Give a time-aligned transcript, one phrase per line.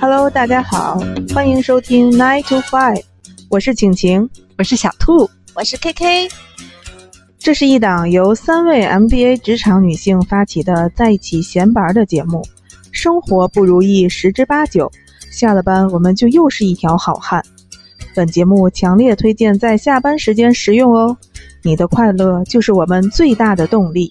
[0.00, 0.98] Hello，大家好，
[1.34, 3.02] 欢迎收听 Nine to Five，
[3.48, 4.28] 我是晴晴，
[4.58, 6.30] 我是小兔，我是 KK。
[7.38, 12.42] 这是一档由三位 MBA 职场女性发起的在一起闲玩的节目。
[12.92, 14.90] 生活不如意十之八九，
[15.30, 17.42] 下了班我们就又是一条好汉。
[18.14, 21.16] 本节目强烈推荐在下班时间食用哦，
[21.62, 24.10] 你的快乐就是我们最大的动力。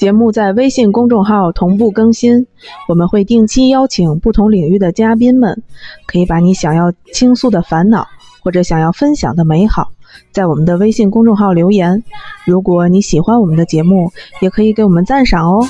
[0.00, 2.46] 节目在微信公众号同步更新，
[2.88, 5.62] 我们会定期邀请不同领域的嘉宾们，
[6.06, 8.06] 可以把你想要倾诉的烦恼
[8.42, 9.90] 或者想要分享的美好，
[10.32, 12.02] 在我们的微信公众号留言。
[12.46, 14.10] 如果你喜欢我们的节目，
[14.40, 15.68] 也可以给我们赞赏哦。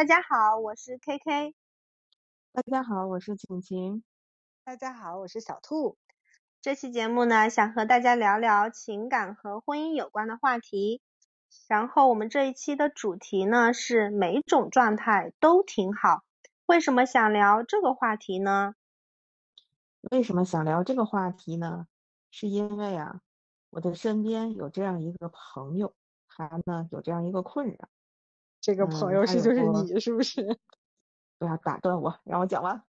[0.00, 1.52] 大家好，我是 KK。
[2.52, 4.02] 大家好，我是晴晴。
[4.64, 5.98] 大家好，我是小兔。
[6.62, 11.02] 这期节目呢，想和大家聊聊情感和婚姻有关的话题。
[11.68, 16.24] 然后我们这一期的主题呢是每种状态都挺好。
[16.64, 18.74] 为什么想聊这个话题呢？
[20.10, 21.86] 为什么想聊这个话题呢？
[22.30, 23.20] 是因为啊，
[23.68, 25.92] 我的身边有这样一个朋友，
[26.26, 27.90] 他呢有这样一个困扰。
[28.60, 30.58] 这个朋友是就是你是不是？
[31.38, 32.84] 不要打断我，让我讲完。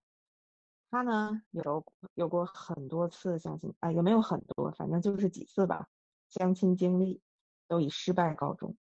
[0.90, 5.88] 他呢有有过很多次相亲，啊，也没有很多，反正就是几次吧。
[6.30, 7.22] 相亲经历
[7.68, 8.76] 都以失败告终。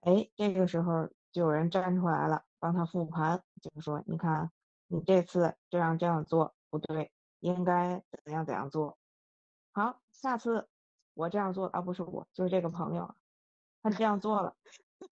[0.00, 4.50] 哎，这个时候就有人站出来了，帮他复盘，就是说，你看
[4.86, 8.96] 你这次这样这样做不对，应该怎样怎样做。
[9.72, 10.68] 好，下次
[11.12, 13.14] 我这样做，啊，不是我，就是这个朋友，
[13.82, 14.56] 他这样做了。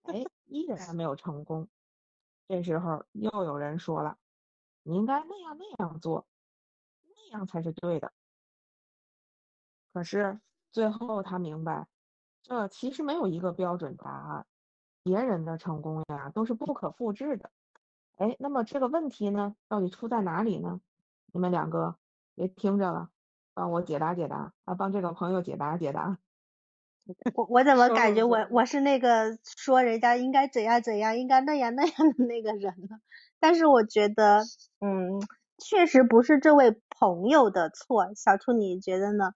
[0.02, 1.68] 哎，依然没有成功。
[2.48, 4.16] 这时候又有人说了
[4.82, 6.26] ：“你应该那样那样做，
[7.04, 8.12] 那样才是对的。”
[9.92, 10.40] 可是
[10.70, 11.88] 最后他明白，
[12.42, 14.46] 这其实没有一个标准答案，
[15.02, 17.50] 别人的成功呀都是不可复制的。
[18.16, 20.80] 哎，那么这个问题呢，到底出在哪里呢？
[21.32, 21.96] 你们两个
[22.34, 23.10] 别听着了，
[23.52, 26.18] 帮我解答解答，啊，帮这个朋友解答解答。
[27.34, 32.98] 我我怎么感觉我我是那个说人家应该怎样怎样，应该那样那样的那个人呢？
[33.40, 35.20] 但是我觉得，嗯，
[35.58, 38.12] 确实不是这位朋友的错。
[38.16, 39.32] 小兔，你觉得呢？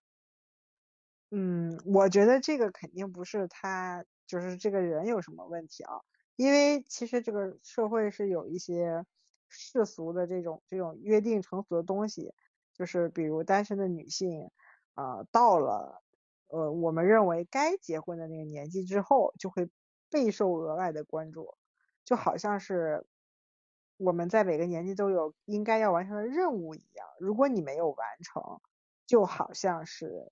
[1.35, 5.95] 嗯，我觉得这个肯定不是他，就是这个人有什么问题啊？
[6.37, 9.03] 因为其实这个社会是有一些
[9.49, 12.35] 世俗的这种这种约定成俗的东西，
[12.75, 14.51] 就是比如单身的女性
[14.95, 16.03] 啊，到了。
[16.53, 19.71] 呃，我们认为该结婚的那个年纪之后，就会
[20.11, 21.55] 备受额外的关注，
[22.05, 23.07] 就好像是
[23.97, 27.07] 我们在每个年纪都有应该要完成的任务一样。
[27.19, 28.61] 如果你没有完成，
[29.07, 30.31] 就好像是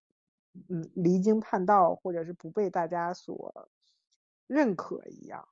[0.68, 3.70] 嗯离经叛道，或者是不被大家所
[4.46, 5.48] 认可一样。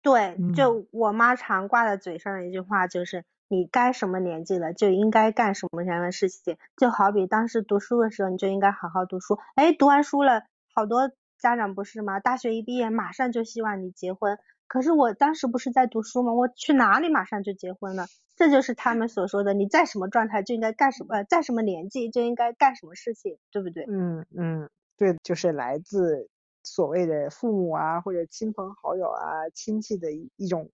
[0.00, 3.26] 对，就我妈常挂在嘴上的一句话就是。
[3.48, 6.56] 你该什么年纪了，就应该干什么样的事情。
[6.76, 9.38] 就好比当时读书的时候，你就应该好好读书。
[9.54, 10.44] 哎，读完书了，
[10.74, 12.20] 好多家长不是吗？
[12.20, 14.38] 大学一毕业，马上就希望你结婚。
[14.66, 16.34] 可是我当时不是在读书吗？
[16.34, 18.06] 我去哪里马上就结婚了？
[18.36, 23.84] 这就是他们所说的，你在什么状态就应该干什么，在什么年纪就应该干什么事情，对不对？
[23.88, 26.28] 嗯嗯，对，就是来自
[26.62, 30.70] 所谓的父母啊，或者亲朋好友啊、亲戚的一一种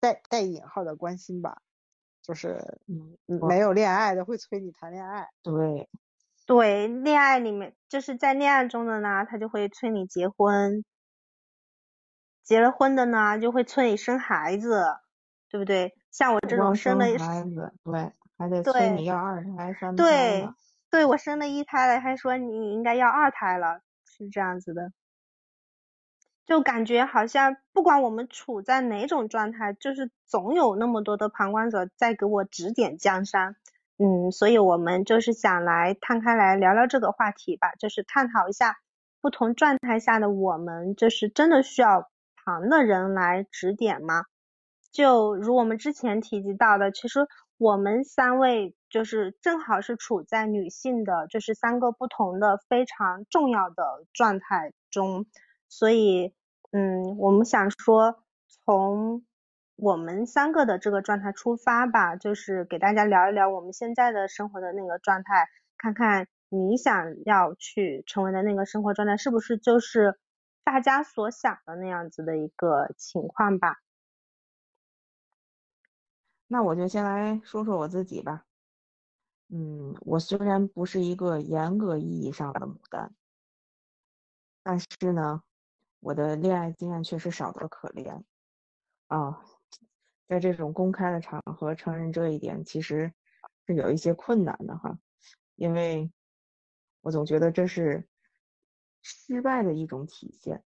[0.00, 1.58] 带带引号的关心吧。
[2.26, 3.16] 就是嗯，
[3.46, 5.88] 没有恋爱的会催你谈恋爱，对，
[6.44, 10.84] 对，恋爱里面就是在恋爱中的呢，他就会催你结婚，
[12.42, 14.84] 结了婚的呢就会催你生孩子，
[15.48, 15.94] 对不对？
[16.10, 20.48] 像我这种生了孩子，对，还得催你要二胎三胎对，
[20.90, 24.90] 对我生了一胎了，还说你应该要二胎了，是这样子的。
[26.46, 33.56] 就感觉好像不管我们处在哪种状态，就是总有那么多的旁观者在给我指点江山。
[33.98, 38.76] 嗯，所以我们就是想来摊开来聊聊这个话题吧，就是探讨一下
[39.20, 44.24] 不同状态下的我们，就是真的需要旁的人来指点吗？
[44.92, 47.26] 就如我们之前提及到的，其实
[47.58, 55.26] 我们三位就是正好是处在女性的，就是三个不同的非常重要的状态中。
[55.68, 56.34] 所以，
[56.72, 58.24] 嗯，我们想说，
[58.64, 59.24] 从
[59.76, 70.18] 我们三个的这个状态出发吧，就是给大家聊一聊我们现在的生活的那个状态，看看你想要去成为的那个生活状态是不是就是
[70.64, 73.76] 大家所想的那样子的一个情况吧。
[76.48, 78.44] 那我就先来说说我自己吧。
[79.48, 83.14] 嗯，我虽然不是一个严格意义上的牡丹，
[84.62, 85.42] 但是呢，
[86.00, 88.22] 我的恋爱经验确实少得可怜
[89.08, 89.42] 啊。
[90.28, 93.12] 在这种公开的场合承认这一点，其实
[93.66, 94.98] 是有一些困难的哈，
[95.54, 96.10] 因为
[97.00, 98.08] 我总觉得这是
[99.02, 100.64] 失败的一种体现。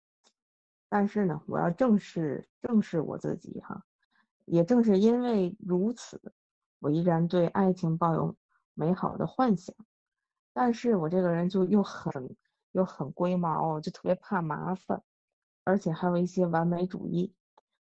[0.88, 3.84] 但是呢，我要正视正视我自己哈。
[4.44, 6.20] 也正是因为如此，
[6.80, 8.36] 我依然对爱情抱有
[8.74, 9.74] 美好的幻想。
[10.52, 12.36] 但是我这个人就又很
[12.72, 15.02] 又很龟毛，就特别怕麻烦，
[15.64, 17.34] 而且还有一些完美主义，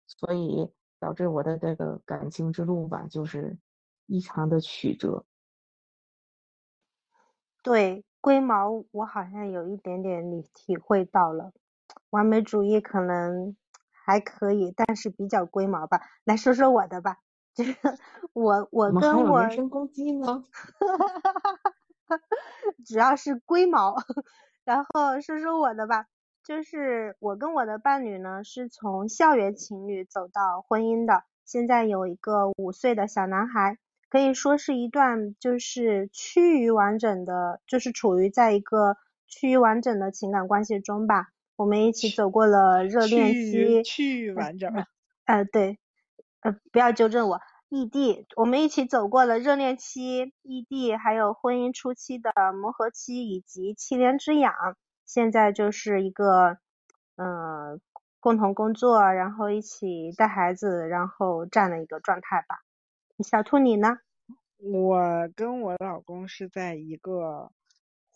[0.07, 3.59] 所以导致我的这个感情之路吧，就是
[4.07, 5.25] 异常的曲折。
[7.63, 11.53] 对，龟毛我好像有一点点你体会到了，
[12.11, 13.57] 完美主义可能。
[14.05, 16.01] 还可以，但是比较龟毛吧。
[16.25, 17.19] 来说说我的吧，
[17.55, 17.77] 就是
[18.35, 20.43] 我我跟我人身攻击呢，
[22.85, 23.95] 主要是龟毛。
[24.65, 26.07] 然后说说我的吧，
[26.45, 33.79] 就是我跟我的伴侣呢，是从校园情侣走到婚姻的，现在有一个五岁的小男孩，
[34.11, 38.97] 可以说是一段就是趋于完整的，就是处于在一个
[39.29, 41.29] 趋于完整的情感关系中吧。
[41.55, 44.69] 我们一起走过了热恋期，趋于完整。
[45.27, 45.79] 呃，对，
[46.41, 48.27] 呃，不要纠正我，异地。
[48.35, 54.53] 我们一起走过了热恋期、异地，还有婚姻初期的磨合期，以及七年之痒。
[55.15, 56.57] 现在就是一个，
[57.17, 57.79] 嗯，
[58.19, 62.63] 共同工作，然后一起带孩子，然后这样的一个状态吧。
[63.23, 63.99] 小兔你呢？
[64.57, 67.53] 我跟我老公是在一个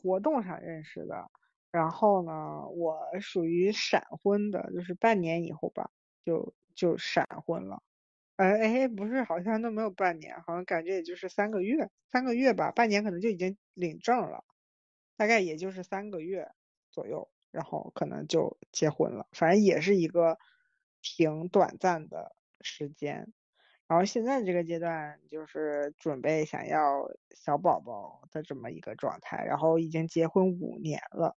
[0.00, 1.30] 活动上认识的。
[1.70, 5.90] 然后呢，我属于闪婚的，就是半年以后吧，
[6.24, 7.82] 就就闪婚了。
[8.36, 14.44] 哎哎，不是，好像都没有半年，好像感觉也就是三个月，三个月吧，半年可能就已经领证了，
[15.18, 16.50] 大概也就是三个月
[16.96, 20.38] 左右，然后可能就结婚了，反正也是一个
[21.02, 23.34] 挺短暂的时间。
[23.86, 31.36] 然后现在这个阶段就是准备想要小宝宝的这么一个状态，然后已经结婚五年了。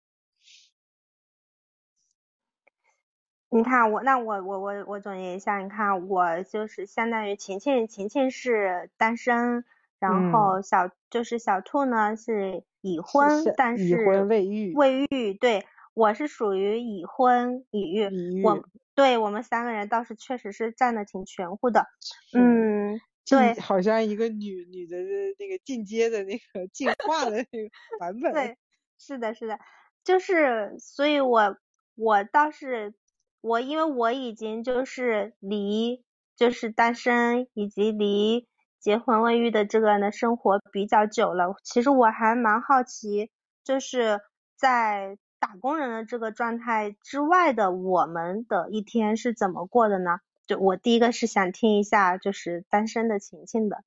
[3.49, 9.65] 你看我，那我我我我总结一下，你看我就是相当于晴晴，晴晴是单身，
[9.99, 18.09] 然后小就是小兔呢是已婚，但是已婚未育，未育，对我是属于已婚已育，
[18.43, 18.63] 我
[18.95, 21.85] 对我们三个人倒是确实是站的挺全乎的，
[22.33, 24.97] 嗯，对，好像一个女女的
[25.37, 28.57] 那个进阶的那个 进化的那个版本，对，
[28.97, 29.59] 是的，是的，
[30.03, 31.57] 就是所以我
[31.95, 32.93] 我倒是。
[33.41, 36.03] 我因为我已经就是离
[36.35, 38.49] 就是单身以及离
[38.79, 43.29] 结婚未育的这个的生活比较久了，其实我还蛮好奇，
[43.63, 44.19] 就是
[44.55, 50.19] 在打工人的这个状态之外的我们的一天是怎么过的呢？
[50.47, 53.83] 就我第一个是想听一下就是单身的晴晴的。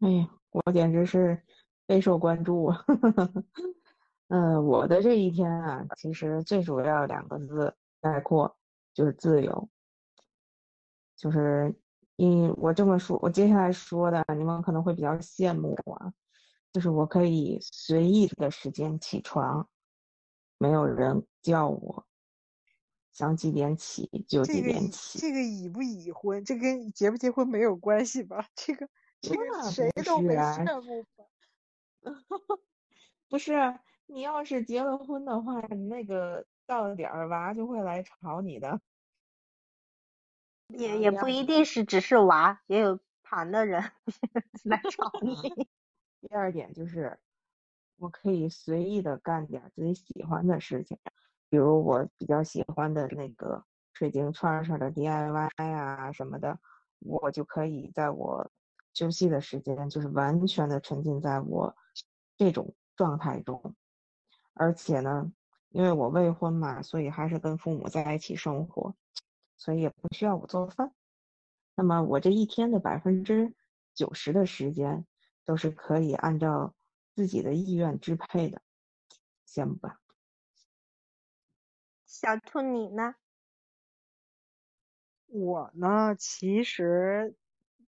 [0.00, 1.42] 哎呀，我简直是
[1.86, 2.72] 备受关注。
[4.28, 7.74] 嗯， 我的这一天啊，其实最主要两个字。
[8.02, 8.56] 概括
[8.92, 9.68] 就是自由，
[11.14, 11.72] 就是
[12.16, 16.12] 因我这么说，我接下来说的你们可能会比较羡慕我，
[16.72, 19.68] 就是我可以随意的时间起床，
[20.58, 22.06] 没有人叫我，
[23.12, 25.18] 想几点起就几点起。
[25.18, 28.46] 这个已不已婚，这跟结不结婚没有关系吧？
[28.54, 28.88] 这个
[29.20, 31.24] 这个谁都没羡慕吧？
[33.28, 36.44] 不是，你要是结了婚的话，你那个。
[36.64, 38.80] 到了点儿，娃就会来吵你的，
[40.72, 43.82] 也也不一定是只是娃，也有谈的人
[44.64, 45.34] 来找 你。
[46.20, 47.18] 第二点就是，
[47.98, 50.98] 我可以随意的干点自己喜欢的事情，
[51.48, 56.58] 比如我比较喜欢的那个水晶串串的 DIY 啊什么的，
[57.00, 58.50] 我就可以在我
[58.94, 61.76] 休息的时间，就是完全的沉浸在我
[62.36, 63.74] 这种状态中，
[64.54, 65.32] 而且呢。
[65.74, 68.94] 因为我未婚嘛，所以还是跟父母在一起生活，
[69.62, 70.92] 所以也不需要我做饭。
[71.76, 73.54] 那么我这一天的百分之
[73.94, 75.06] 九十的时间
[75.44, 76.74] 都是可以按照
[77.14, 78.60] 自己的意愿支配的，
[79.46, 80.00] 羡慕吧？
[82.06, 83.14] 小兔你呢？
[85.28, 87.36] 我呢，其实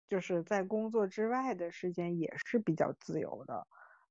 [0.06, 3.66] 就是在工作之外的时间也是比较自由的。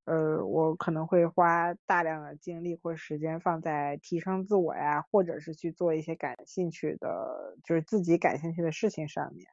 [0.05, 9.47] 呃，我可能会花大量的精力或时间放在提升自我呀，或者是去做一些感兴趣的，就是自己感兴趣的事情上面。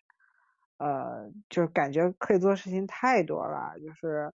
[0.78, 4.33] 呃，就是感觉可以做事情太多了，就是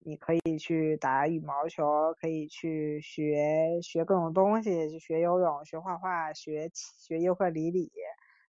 [0.00, 7.90] 你可以去打羽毛球，可以去学学各种东西，去学游泳、学画画、学学尤克里里，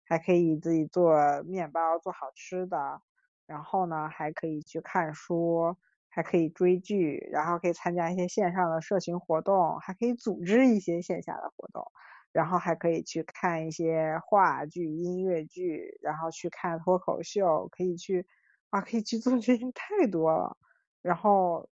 [0.05, 3.01] 还可以自己做面包、做好吃的，
[3.47, 5.75] 然后呢，还可以去看书。
[6.17, 11.83] 还可以追剧，然后可以参加一些线上的社群活动，还可以组织一些线下的活动，
[12.31, 18.25] 然后还可以去看一些话剧、音乐剧，然后去看脱口秀，可以去
[18.71, 20.57] 啊，可以去做的事情太多了。
[21.03, 21.69] 然后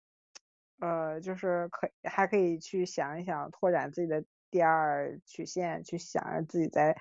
[0.82, 6.98] 呃，就是可还可以去想一想，拓展自己的第二曲线，去想着自己在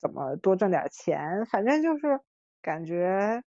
[0.00, 2.18] 怎么多挣点钱，反正就是
[2.62, 3.42] 感觉。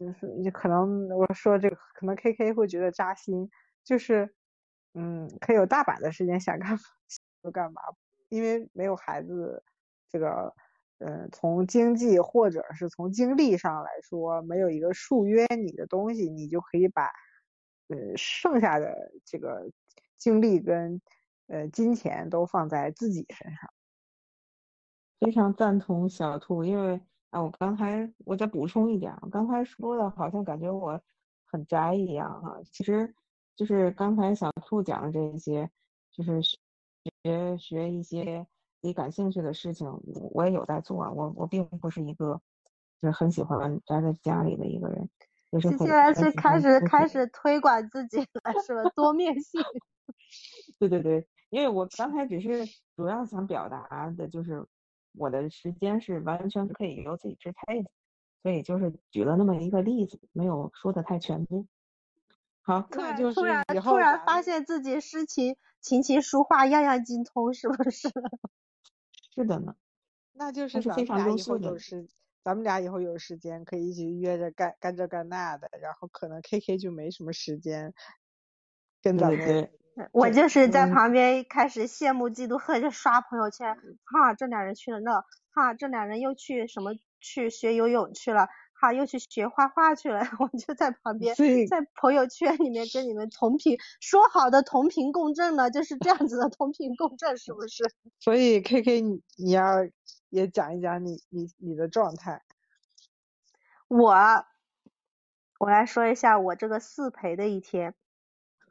[0.00, 3.50] 就是你可能我说这个，可能 K K 会觉得扎心，
[3.84, 4.34] 就是，
[4.94, 6.78] 嗯，可以有大把的时间想干嘛
[7.42, 7.82] 就干嘛，
[8.30, 9.62] 因为没有孩子，
[10.08, 10.54] 这个，
[11.00, 17.04] 嗯，从经济或者是从精力上来说，没有一个束约你的东西，你就可以把，
[17.88, 19.70] 呃，剩下的这个
[20.16, 20.98] 精力跟，
[21.48, 23.70] 呃，金钱都放在自己身上。
[25.20, 27.02] 非常赞同小兔，因为。
[27.30, 31.00] 啊，我刚才我再补充一点，我刚才说的好像感觉我
[31.46, 33.14] 很宅一样哈，其实
[33.54, 35.70] 就是刚才小兔讲的这些，
[36.10, 38.44] 就是学学一些
[38.80, 39.88] 自己感兴趣的事情，
[40.32, 40.96] 我也有在做。
[40.96, 42.40] 我我并不是一个
[43.00, 45.08] 就是很喜欢宅在家里的一个人，
[45.52, 48.90] 就是现在是开始开始推广自己了，是吧？
[48.96, 49.62] 多面性。
[50.80, 54.66] 对对对，因为我刚才只是主要想表达的就是。
[55.20, 57.90] 我的时间是完全可以由自己支配的，
[58.42, 61.68] 所以就是举了那么一个例子，没有说的太全面。
[62.62, 68.08] 好，突然突然突然发现自己诗情琴棋书画样样精通，是不是？
[69.34, 69.76] 是的呢。
[70.32, 72.08] 那就是咱们俩以后有时，
[72.42, 77.92] 咱们俩以后有时间可以一起约着干干这干那的，然后可能 K K 就没什么时间
[79.02, 79.70] 跟咱们。
[80.12, 91.34] 我就是在旁边开始羡慕嫉妒恨，就刷朋友圈，哈，这俩人去了那，哈，这俩人又去什么去学游泳去了，哈，又去学画画去了， 我就在旁边
[91.68, 97.84] 在朋友圈里面跟你们同频，说好的同频共振呢，就是这样子的同频共振，是不是？
[98.20, 99.86] 所以 K K 你你要
[100.28, 102.42] 也讲一讲你你你的状态。
[103.88, 104.14] 我
[105.58, 107.94] 我来说一下我这个四陪的一天。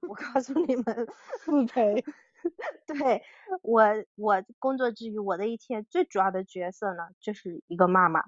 [0.08, 0.86] 我告诉你们，
[1.46, 2.04] 不陪。
[2.88, 3.22] 对
[3.62, 3.84] 我，
[4.16, 8.24] 我工作之余，我的一天最主要的角色呢，就是一个妈妈。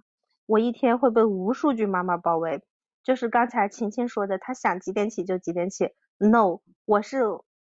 [0.45, 2.61] 我一天会被无数句妈妈包围，
[3.03, 5.91] 就是刚才晴晴说的，她想几点起就几点起。
[6.17, 7.21] No，我是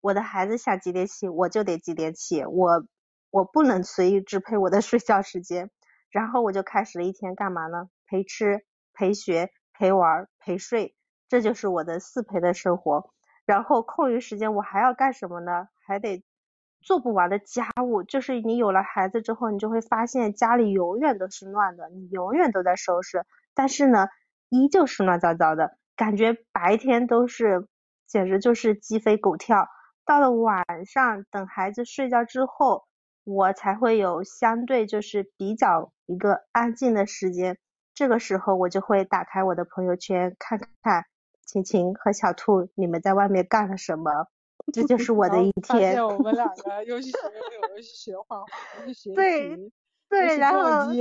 [0.00, 2.87] 我的孩子想几点起，我就得几点起，我
[3.30, 5.71] 我不能随意支配我的睡觉时间。
[6.11, 7.90] 然后我就开始了一天干嘛呢？
[8.07, 8.64] 陪吃、
[8.95, 10.97] 陪学、陪玩、陪睡，
[11.28, 13.12] 这就是我的四陪的生活。
[13.50, 15.66] 然后空余时间我还要干什么呢？
[15.85, 16.23] 还得
[16.83, 18.04] 做不完的家务。
[18.04, 24.07] 就是你有了孩子之后，你就会发现家里永远都是乱的，你永远都在收拾，但是呢，
[24.50, 27.66] 依旧是乱糟糟的，感觉白天都是
[28.07, 29.66] 简直就是鸡飞狗跳。
[30.04, 32.85] 到了晚上，等孩子睡觉之后，
[33.25, 37.59] 我才会有相对就是比较一个安静的时间。
[37.95, 41.10] 这个时候我就会打开我的朋友圈看看。
[41.50, 44.28] 晴晴和小兔，你们在外面干了什么？
[44.73, 46.07] 这就是我的一天。
[46.07, 47.19] 我们两个又去学
[47.73, 48.47] 又去学画画，
[48.78, 49.73] 又去学对
[50.09, 50.92] 对，然后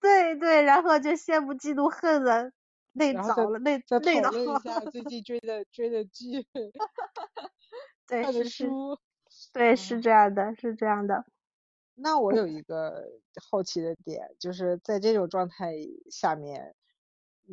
[0.00, 2.50] 对对，然后就羡慕嫉妒恨了，
[2.94, 4.22] 累着了，累累的。
[4.22, 6.44] 讨论一下最近 追的追的剧，
[8.08, 8.98] 对，看的书。
[9.52, 11.24] 对，是这样的，是这样的。
[11.94, 13.04] 那我有一个
[13.48, 15.76] 好奇的点，就是在这种状态
[16.10, 16.74] 下面。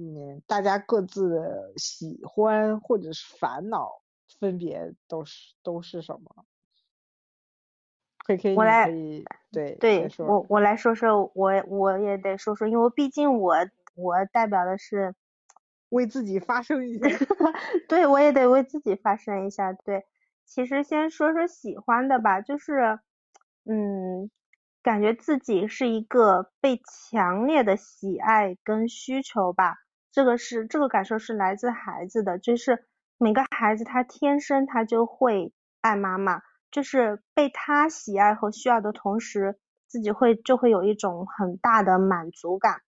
[0.01, 4.01] 嗯，大家各自的喜欢或者是烦恼，
[4.39, 6.45] 分别都是都是什么
[8.25, 8.89] ？K K，我来，
[9.51, 13.55] 对对，我我来说说，我我也得说说，因为毕竟我
[13.95, 15.15] 我代表的是
[15.89, 17.09] 为自己发声一下，
[17.89, 19.73] 对我也得为自己发声一下。
[19.73, 20.05] 对，
[20.45, 23.01] 其实先说说喜欢的吧，就是
[23.65, 24.31] 嗯。
[24.81, 26.79] 感觉自己是一个被
[27.11, 29.75] 强烈的喜爱跟需求吧，
[30.11, 32.85] 这个是这个感受是来自孩子的，就是
[33.17, 42.81] 每个孩子他天生他就会爱妈妈，就是被他喜爱和需要的同时，自己会就会有一种很大的满足感。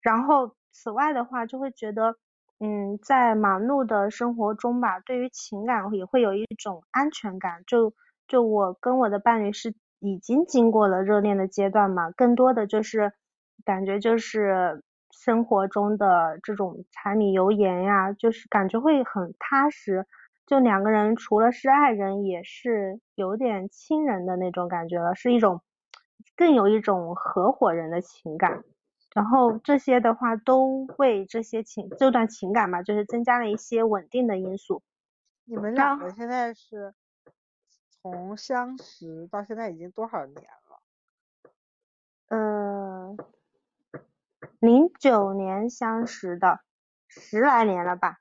[0.00, 2.16] 然后此外的话，就会觉得，
[2.58, 7.62] 嗯，在忙碌的生活中吧，对于情感也会有一种安全感。
[7.66, 7.94] 就
[8.26, 13.12] 就我跟我的伴侣是已经经过了热恋的阶段嘛，更多的就是
[13.64, 14.82] 感觉就是
[15.24, 20.04] 生活中的这种柴米油盐呀，就是感觉会很踏实。
[20.46, 25.62] 就两个人除了是爱人，也是有点亲人的那种感觉了，是一种
[26.34, 28.64] 更有一种合伙人的情感。
[29.14, 34.82] 然后这些的话都为这些情这段情感嘛，就是增加了一些稳定的因素。
[35.44, 36.92] 你们两个现在是
[37.90, 40.80] 从相识到现在已经多少年了？
[42.28, 43.16] 呃，
[44.60, 46.60] 零九年相识的，
[47.08, 48.18] 十来年了吧。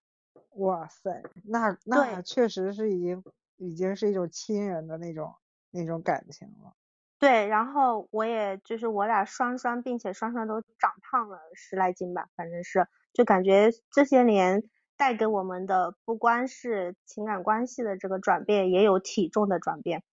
[0.57, 3.23] 哇塞，那那确实是已经
[3.57, 5.33] 已经是一种亲人的那种
[5.71, 6.73] 那种感情了。
[7.19, 14.63] 对，然后我也就是我俩双双，并且双双都长胖了十来斤吧，反正是就感觉这些年
[14.97, 20.03] 带给我们的不光是情感关系的这个转变，也有体重的转变，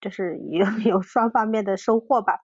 [0.00, 2.40] 就是有 有双方面的收获吧。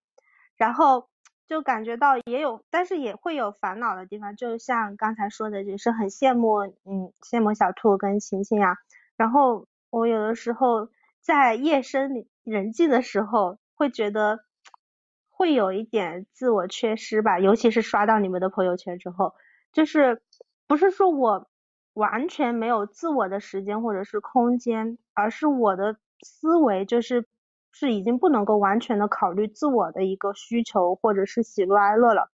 [0.56, 1.08] 然后
[1.52, 8.78] 就感觉到也有，但是也会有烦恼的地方，就像刚才说的，就是很羡慕，嗯，羡慕小兔跟晴晴呀。
[9.16, 10.88] 然后我有的时候
[11.20, 13.58] 在夜深人静的时候。
[13.74, 14.44] 会觉得
[15.28, 19.34] 会有一点自我缺失吧，尤其是刷到你们的朋友圈之后，
[19.72, 20.22] 就是
[20.68, 21.48] 不是说我
[21.94, 27.26] 完全没有自我的时间或者是空间，而是我的思维就是
[27.72, 32.30] 是已经不能够完全的考虑自我的一个需求或者是喜怒哀乐了。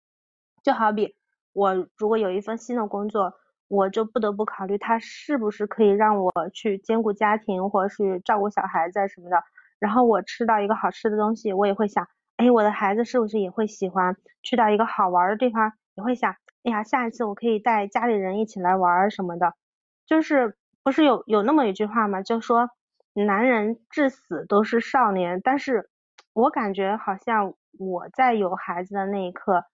[0.63, 1.15] 就好比
[1.53, 3.33] 我如果有一份新的工作，
[3.67, 9.37] 我就不得不考虑它是不是可以让我去兼顾家庭或者是照顾小孩子什么的。
[9.79, 14.15] 然后我吃到一个好吃的东西，我也会想，哎，我的孩子是不是也会喜欢？
[14.41, 16.31] 去到一个好玩的地方，也会想，
[16.63, 19.53] 哎呀，下一次我可以带家里人一起来玩什么的。
[20.07, 22.21] 就是不是有有那么一句话吗？
[22.21, 22.69] 就说
[23.25, 25.41] 男人至死都是少年。
[25.41, 25.89] 但是
[26.33, 29.65] 我感觉好像我在有孩子的那一刻，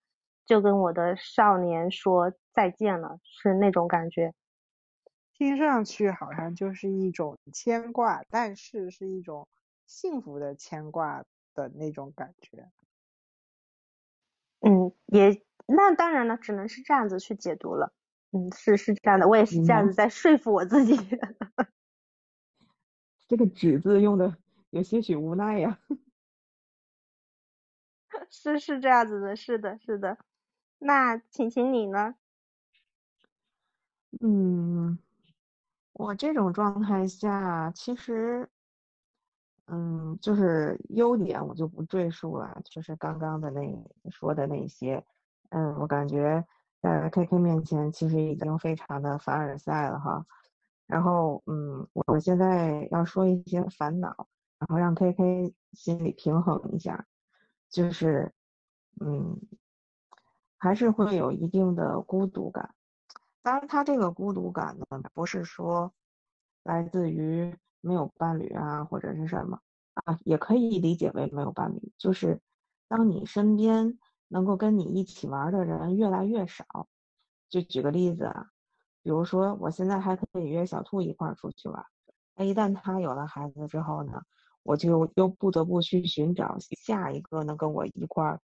[0.46, 4.34] 就跟我的少年说再见了，是那种感觉。
[5.34, 9.48] 听上去好像就是一种牵挂，但是是一种。
[9.86, 12.72] 幸福的牵挂的那种感觉，
[14.62, 17.92] 嗯，也那当然了，只能是这样子去解读了，
[18.32, 20.96] 嗯，是是这样的，我也是这样子在说服我自己。
[23.36, 24.38] 这个“纸”字用的
[24.70, 25.80] 有些许无奈呀。
[28.30, 30.20] 是是这样子的，是的，是的。
[30.78, 32.14] 那晴晴你呢？
[34.22, 35.00] 嗯，
[35.94, 38.48] 我这种状态下其实。
[39.66, 43.62] 嗯，就是优点我就不赘述了，就是刚刚的那
[44.12, 45.04] 说的那些，
[45.50, 46.46] 嗯，我感觉
[46.82, 50.24] 在 K K 面前其实已经非常的凡尔赛了哈。
[50.88, 54.28] 然后，嗯，我现在要说一些烦恼，
[54.60, 57.06] 然后让 K K 心里平衡一下，
[57.70, 58.34] 就是，
[59.02, 59.40] 嗯，
[60.58, 62.74] 还是会有一定的孤独感。
[63.42, 65.94] 当然，他这个孤独感呢，不是说
[66.64, 67.56] 来自于。
[67.86, 69.60] 没有伴侣啊，或者是什么
[69.94, 71.92] 啊，也可以理解为没有伴侣。
[71.98, 72.40] 就是
[72.88, 76.88] 当你身边能够跟你一起玩的人越来越少，
[77.50, 78.53] 就举个例子啊，
[79.04, 81.86] 比如说我现在还可以约小兔一块儿出去玩，
[82.36, 84.22] 那一旦他有了孩子之后呢，
[84.64, 88.40] 我就又不得不去寻找下一个能跟我一块儿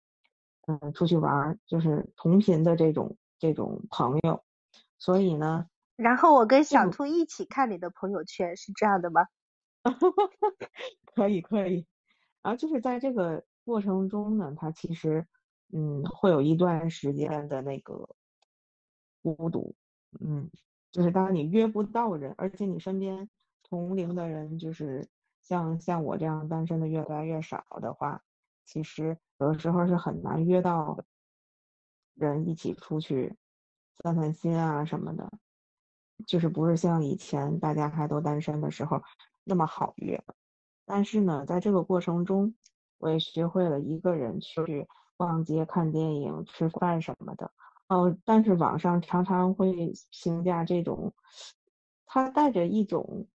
[0.67, 4.43] 嗯出去玩，就是同频的这种这种朋友。
[4.97, 5.65] 所以呢。
[5.95, 9.25] 然后我跟小兔一起看你的朋友圈，是这样的吗？
[11.15, 11.85] 可 以可以，
[12.41, 15.25] 然后就是在这个过程中呢，他其实
[15.73, 18.15] 嗯会有一段时间的那个
[19.21, 19.75] 孤独，
[20.19, 20.49] 嗯，
[20.91, 23.29] 就是当你约不到人，而且你身边
[23.63, 25.07] 同龄的人就是
[25.41, 28.21] 像像我这样单身的越来越少的话，
[28.65, 30.97] 其实有的时候是很难约到
[32.15, 33.35] 人一起出去
[34.03, 35.29] 散散心啊什么的。
[36.27, 39.01] 就是不是像以前大家还都单身的时候
[39.45, 40.21] 那么好约，
[40.85, 42.53] 但是呢，在这个过程中，
[42.97, 47.53] 我也学会了一个人去逛街、看电影、吃饭什么的。
[47.89, 51.11] 哦，但是网上常常会评价这种，
[52.05, 53.27] 它带着一种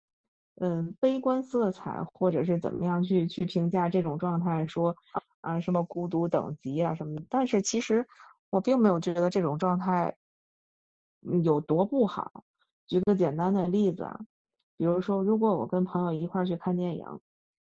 [0.56, 4.94] 嗯悲观色彩，或者是怎么样去去评价这种状态，说
[5.40, 7.24] 啊什么孤独等级啊什么的。
[7.30, 8.06] 但是其实
[8.50, 10.14] 我并没有觉得这种状态
[11.42, 12.44] 有多不好。
[12.86, 14.20] 举个简单的例子啊，
[14.76, 17.06] 比如说，如果我跟朋友一块去看电影，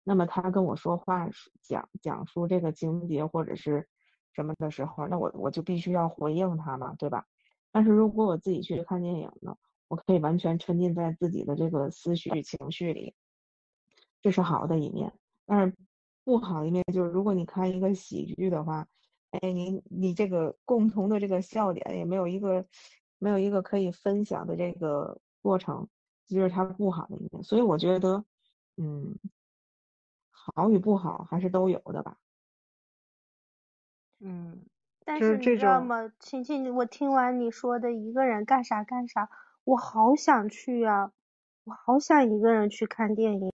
[0.04, 1.28] 那么他跟我说话
[1.64, 3.88] 讲讲述这个情节或者是
[4.36, 7.26] 什么的时候，那我我就必须要回应他嘛，对吧？
[7.72, 13.16] 但是如果我自己去看电影呢，我可以完全沉浸在自己的这个思绪情绪里，
[14.22, 15.14] 这是好的一面。
[15.46, 15.76] 但是
[16.24, 18.88] 不好的一面就是，如果你看一个喜剧的话，
[19.32, 22.66] 哎，你你这个共同的这个笑点也没有一个
[23.20, 25.88] 没有一个可以分享的这个过程，
[26.28, 27.44] 就是它不好的一面。
[27.44, 28.26] 所以我觉得，
[28.78, 29.18] 嗯，
[30.32, 32.18] 好与不好还是都有的吧。
[34.28, 34.66] 嗯，
[35.06, 39.30] 但是你知道吗，晴晴，我听完你说的一个人干啥干啥，
[39.64, 41.12] 我好想去呀，
[41.64, 43.52] 我好想一个人去看电影，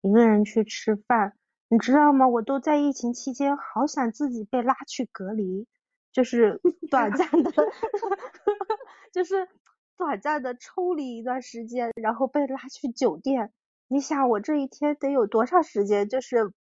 [0.00, 1.36] 一个人去吃饭，
[1.68, 2.28] 你知道吗？
[2.28, 5.66] 我都在疫情期间，好想自己被拉去隔离，
[6.12, 7.50] 就是 短暂的，
[9.12, 9.48] 就是
[9.96, 13.52] 短暂的抽离一段时间，然后被拉去酒店。
[13.88, 16.08] 你想我这一天得有多少时间？
[16.08, 16.52] 就是。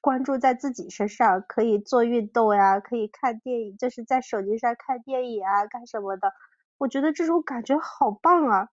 [0.00, 6.32] 关注在自己身上，可以做运动呀，可以看电影，就是在手机上看电影啊，干什么的？
[6.78, 8.68] 我觉得这种感觉好棒啊！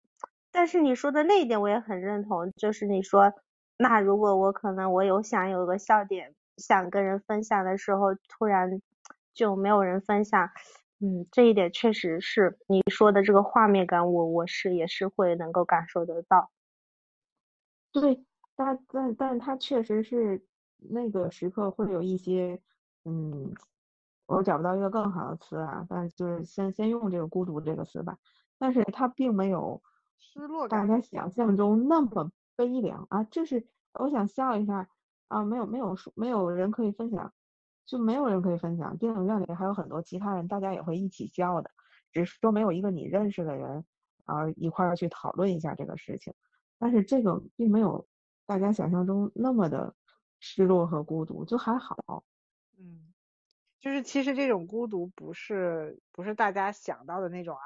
[0.52, 3.32] 但是你说的那一点我也很认同，就是你说，
[3.78, 8.80] 那如果我可能我有想有个笑点，想跟人分享的时候，突然
[9.32, 10.50] 就没有人分享，
[11.00, 16.50] 嗯，这一点确实是你说的这个画面感，我我是也是会能够感受得到。
[17.92, 18.24] 对，
[18.56, 20.44] 但但但他确实是。
[20.90, 22.60] 那个时刻会有一些，
[23.04, 23.52] 嗯，
[24.26, 28.18] 我找不到一个更好的词啊，但就是先先用这个孤独这个词吧。
[28.58, 29.82] 但是它并没有
[30.18, 33.24] 失落大家想象中那么悲凉啊。
[33.24, 34.88] 这是我想笑一下
[35.28, 37.32] 啊，没有没有说没有人可以分享，
[37.84, 38.96] 就没有人可以分享。
[38.96, 41.70] 电影院里还有很多其他人，大家也会一起笑的，
[42.12, 43.84] 只是说没有一个你认识的人
[44.24, 46.32] 啊一块儿去讨论一下这个事情。
[46.78, 48.06] 但是这个并没有
[48.46, 49.94] 大家想象中那么的。
[50.46, 52.22] 失落和孤独就还好，
[52.78, 53.14] 嗯，
[53.80, 57.62] 就是其实这种孤独不是不是大家想到的那种啊，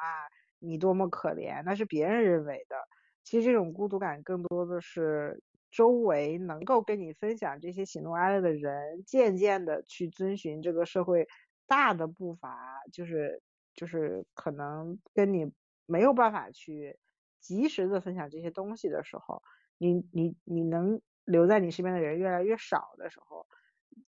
[0.60, 2.76] 你多么可怜，那是别人认为的。
[3.24, 11.26] 其实这种孤独感更多的是周围能够跟你分享这些喜怒哀乐的人，渐渐的去遵循这个社会
[11.66, 13.42] 大的步伐，就是
[13.74, 15.52] 就是可能跟你
[15.84, 16.96] 没有办法去
[17.40, 19.42] 及时的分享这些东西的时候，
[19.78, 21.00] 你你你能。
[21.28, 23.46] 留在你身边的人越来越少的时候，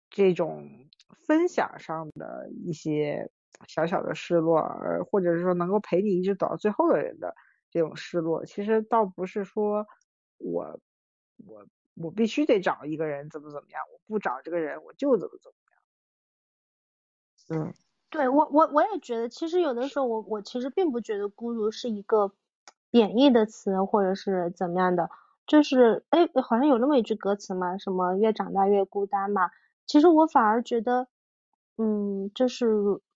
[0.09, 0.67] 这种
[1.27, 3.29] 分享上的一些
[3.67, 7.35] 小小的失落，而或者是说能够陪你一直走到最后的人的
[7.69, 9.85] 这种失落，其实倒不是说
[10.37, 10.79] 我
[11.45, 15.55] 我我必须得找一个人怎么怎么样，我不找这个人我就怎么怎么
[17.57, 17.65] 样。
[17.67, 17.73] 嗯，
[18.09, 22.33] 对我我我也觉得，其实有的时候我我其实并不觉得孤独是一个
[22.89, 25.09] 贬义的词，或者是怎么样的。
[25.51, 29.49] 就是哎，好像有那么一句歌词嘛，什么越长大越孤单嘛。
[29.85, 31.09] 其实我反而觉得，
[31.77, 32.65] 嗯，就是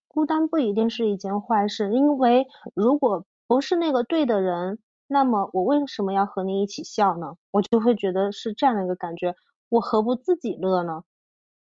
[0.09, 7.37] 孤单不一定是一件坏事，因为如果不是那个对的人，那么我为什么要和你一起笑呢？
[7.51, 9.33] 我就会觉得是这样的一个感觉，
[9.69, 11.05] 我何不自己乐呢？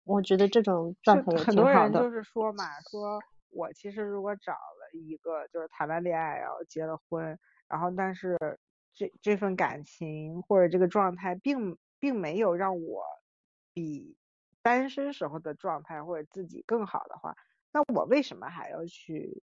[0.05, 1.47] 我觉得这种状态也挺好的。
[1.47, 3.19] 很多人就是说嘛，说
[3.53, 7.39] 我其实如果找了一个，就是谈了恋爱，然后结了婚，
[7.71, 8.37] 然后但是。
[8.99, 13.05] 这这份感情或者这个状态，并并没有让我
[13.73, 14.17] 比
[14.61, 17.37] 单身时候的状态或者自己更好的话，
[17.73, 19.43] 那我为什么还要去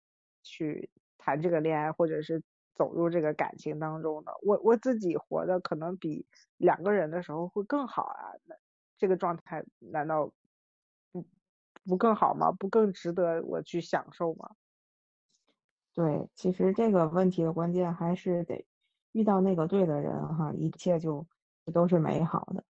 [0.43, 2.43] 去谈这个恋爱，或者是
[2.75, 4.31] 走入这个感情当中呢？
[4.43, 8.55] 我我自己活的可能比两个人的时候会更好啊，那
[8.97, 10.33] 这个状态难道
[11.13, 11.25] 不
[11.85, 12.51] 不更好吗？
[12.51, 14.49] 不更值得我去享受吗？
[15.95, 18.67] 对，其实这个问题的关键还是得。
[19.17, 21.25] 遇到那个对的人哈，一切就
[21.73, 22.63] 都是美好的，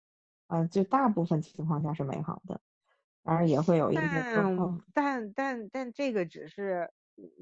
[0.46, 2.58] 啊，就大部分情况下是美好的，
[3.22, 4.56] 当然也会有一些但
[4.94, 6.90] 但但但这个只是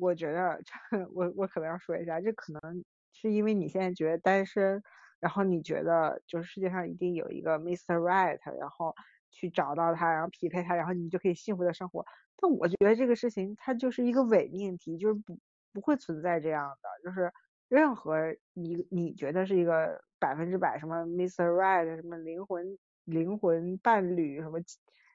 [0.00, 0.60] 我觉得，
[1.14, 4.82] 我我可能要说一下，这可能是因为你现在觉得单身，
[5.20, 7.94] 然后你觉得就是世界上一定有一个 Mr.
[7.98, 8.92] Right，然后
[9.30, 12.04] 去找到他，然后匹配他，然后你就可以幸福的生活。
[12.38, 15.38] 但我觉得这个事情它就是一个伪命题，就是不
[15.72, 17.32] 不会存在这样的，就是。
[17.68, 21.48] 任何你你觉得是一个百分之百什么 Mr.
[21.50, 24.60] Right 什么灵魂灵魂伴侣什么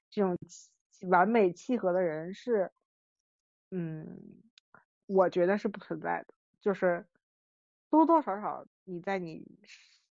[0.09, 0.37] 这种
[1.09, 2.71] 完美契合的人是，
[3.71, 4.19] 嗯，
[5.07, 6.33] 我觉得是不存在的。
[6.59, 7.05] 就是
[7.89, 9.43] 多多少少你在你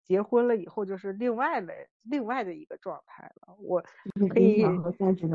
[0.03, 3.55] 结婚了以后就是另外的另外的一个状态了。
[3.57, 3.81] 我
[4.29, 4.61] 可以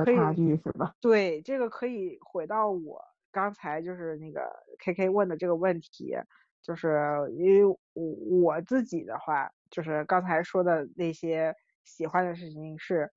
[0.05, 0.95] 可以差距是吧？
[1.01, 6.15] 对，这个可以回到我刚才就是那个 K K 问的这个问题。
[6.63, 6.99] 就是
[7.37, 8.05] 因为我
[8.55, 13.11] 我自己的话，就是刚才说的那些喜欢的事情是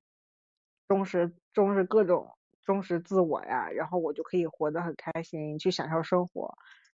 [0.88, 2.28] 忠实忠实各种
[2.62, 6.54] 忠实自我呀，然后我就可以活得很开心，去享受生活。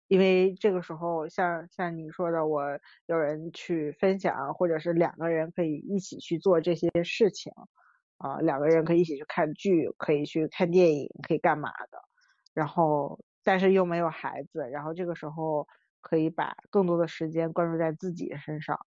[0.06, 2.62] 因为这个时候像像你说的，我
[3.06, 7.50] 有人去分享，或者是两个人可以一起去做这些事情，
[8.18, 11.98] 啊，两个人可以一起去看剧，可以去看电影，可以干嘛的，
[12.52, 15.66] 然后但是又没有孩子，然后这个时候
[16.04, 18.78] 可以把更多的时间关注在自己身上，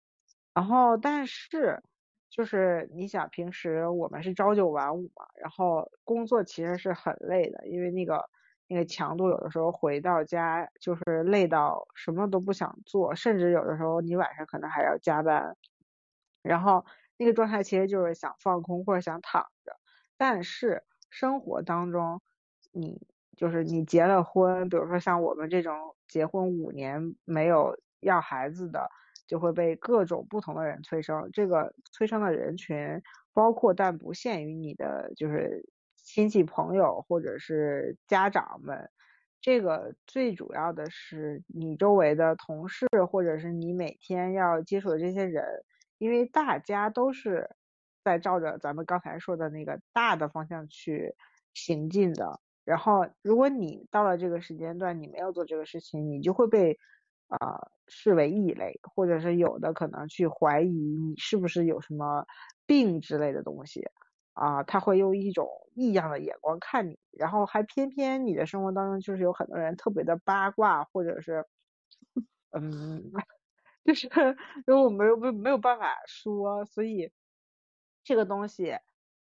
[0.55, 1.83] 然后但是
[2.31, 8.29] 就是你想平时我们是朝九晚五嘛，然后工作其实是很累的，因为那个。
[8.69, 15.57] 那个强度有的时候回到家就是累到什么都不想做，甚至有的时候你晚上可能还要加班，
[16.43, 16.85] 然后
[17.17, 19.77] 那个状态其实就是想放空或者想躺着。
[20.17, 22.21] 但是生活当中，
[22.73, 28.89] 你就是你结了婚，比如说像我们这种结婚五年没有要孩子的，
[29.27, 31.31] 就会被各种不同的人催生。
[31.33, 33.01] 这个催生的人群
[33.33, 35.69] 包括但不限于你的就是。
[36.09, 38.89] 亲戚朋友或者是家长们，
[39.41, 45.45] 这个最主要的是你周围的同事或者是你每天要接触的这些人，
[45.99, 47.51] 因为大家都是
[48.05, 51.17] 在照着咱们刚才说的那个大的方向去
[51.55, 52.39] 行进的。
[52.67, 56.79] 然后，如果你到了这个时间段你没有做这个事情，你就会被
[57.29, 62.27] 啊视为异类，或者是有的可能去怀疑你是不是有什么
[62.67, 63.83] 病之类的东西。
[64.35, 71.47] 啊，他会用一种异样的眼光看你，然后还偏偏你的生活当中就是有很多人特别的八卦，或者是，
[72.53, 73.03] 嗯，
[73.85, 74.09] 就是
[74.67, 77.13] 因为我没有没没有办法说，所以
[78.05, 78.77] 这个东西，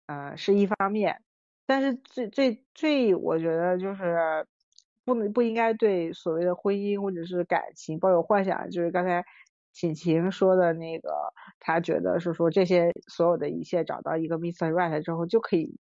[0.08, 1.23] 嗯，是一方面，
[1.67, 4.47] 但是最最最，我觉得就是
[5.06, 9.23] 不能不应该对所谓的婚姻或者是感情抱有幻想，就是刚才。
[9.73, 14.71] 晴晴说的那个，他觉得是说这些所有的一切找到一个 Mr.
[14.71, 15.80] Right 之后就可以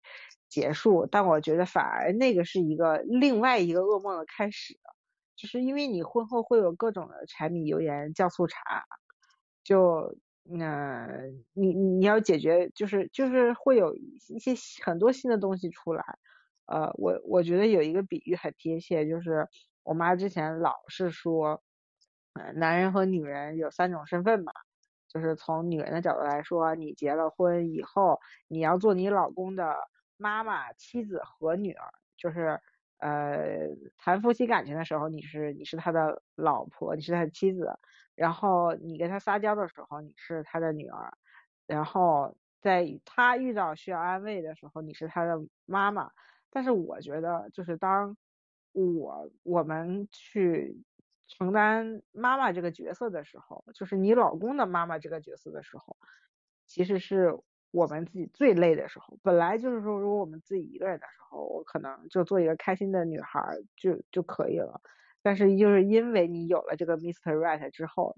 [0.49, 4.77] 结束，但我觉得反而那个是一个另外一个噩梦的开始，
[5.37, 8.59] 就是因为你婚后会有各种的柴米油盐酱醋茶，
[9.63, 10.17] 就
[10.51, 14.55] 嗯，你你要解决就是就是会有一些
[14.85, 16.05] 很多新的东西出来，
[16.67, 19.49] 呃，我我觉得有一个比喻很贴切，就是
[19.83, 21.63] 我妈之前老是说。
[22.57, 24.53] 男人和女人有三种身份嘛，
[25.09, 29.77] 就是从女人的角度来说，你结了婚以后，你要做你老公的
[30.17, 32.61] 妈妈、妻子和女儿，就是
[33.05, 37.79] 呃谈夫妻感情的时候，你是你是他的老婆，你是他的妻子，
[38.15, 41.13] 然后你跟他撒娇的时候，你是他的女儿，
[41.67, 46.11] 然后在他遇到需要安慰的时候，你是他的妈妈。
[46.51, 48.17] 但是我觉得，就是当
[48.73, 50.83] 我我们去。
[51.27, 55.97] 承担妈妈这个角色的时候，就是你老公的妈妈这个角色的时候，
[56.67, 57.35] 其实是
[57.75, 59.19] 我们自己最累的时候。
[59.23, 64.81] 本来就是说，如果我们自己一个人的时候，我可能就做一个开心的女孩就就可以了。
[65.23, 68.17] 但是就是因为你有了这个 Mister Right 之后，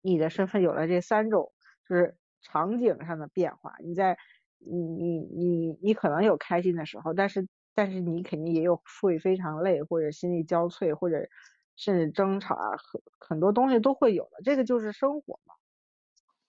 [0.00, 1.52] 你的身份有了这三种
[1.88, 3.74] 就是场景上的变化。
[3.80, 4.16] 你在
[4.58, 11.28] 你你你你可能有开心的时候，但是但是你肯定也有会非常累或者心力交瘁或者。
[11.76, 15.54] 甚至争吵啊，很很多东西都会有的，这个就是生活嘛。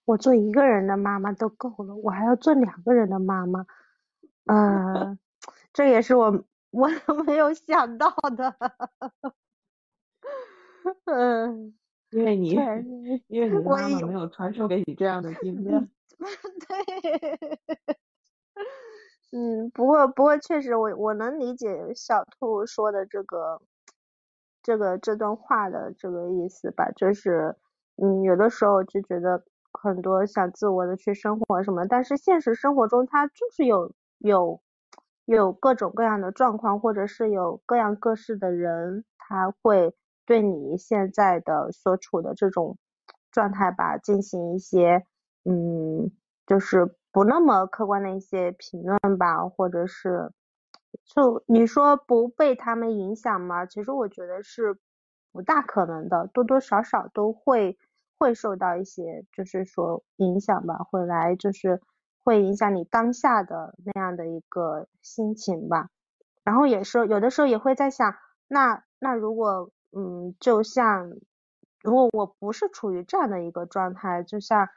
[0.06, 3.65] 我做一个人的妈妈都够了，我还要做两个人的妈妈，
[4.46, 5.20] 嗯，
[5.74, 6.88] 这也是我我
[7.26, 8.56] 没有想到的，
[11.06, 11.76] 嗯，
[12.12, 12.52] 因为你
[13.28, 15.89] 因为你妈妈没有传授给你这样的经 验。
[16.68, 17.50] 对，
[19.32, 23.62] 嗯，不过不过确实我我能理解小兔说的这个。
[24.68, 27.56] 这个这段话的这个意思吧，就是，
[27.98, 29.46] 嗯，有的时候就觉得
[29.81, 34.61] 很多想自我的去生活什么，但是现实生活中他就是有有
[35.25, 39.93] 有各种各样的状况，或者是有各样各式的人，他会
[40.25, 42.77] 对你现在的所处的这种
[43.31, 45.05] 状态吧进行一些，
[45.43, 46.11] 嗯，
[46.45, 50.31] 就是不那么客观的一些评论吧，或者是。
[51.03, 53.65] 就你说不被他们影响吗？
[53.65, 54.77] 其实我觉得是
[55.33, 57.77] 不大可能的，多多少少都会
[58.17, 61.82] 会受到一些，就是说影响吧，会来就是
[62.23, 65.89] 会影响你当下的那样的一个心情吧。
[66.43, 68.15] 然后也是有的时候也会在想，
[68.47, 71.12] 那那如果嗯，就像
[71.82, 74.67] 如果我不是处于这样的一个状态，就像。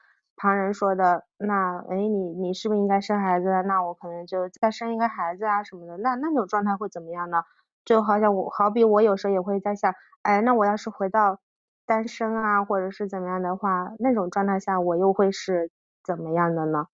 [0.40, 3.46] 旁人说的那，哎，你你是不是应该生孩子？
[3.66, 5.96] 那我可能就再生一个孩子啊什么的。
[5.96, 7.42] 那那种状态会怎么样呢？
[7.84, 11.40] 就好像我，好比我有时候也会在想，哎，那我要是回到
[11.88, 15.70] 单身啊，或者是怎么样的话，那种状态下我又会是
[16.04, 16.86] 怎么样的呢？